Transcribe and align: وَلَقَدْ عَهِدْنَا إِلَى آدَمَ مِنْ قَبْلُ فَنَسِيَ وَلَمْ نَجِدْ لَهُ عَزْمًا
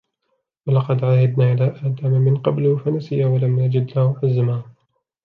وَلَقَدْ 0.67 1.03
عَهِدْنَا 1.03 1.51
إِلَى 1.51 1.63
آدَمَ 1.67 2.11
مِنْ 2.11 2.37
قَبْلُ 2.37 2.79
فَنَسِيَ 2.85 3.25
وَلَمْ 3.25 3.59
نَجِدْ 3.59 3.97
لَهُ 3.97 4.19
عَزْمًا 4.23 4.63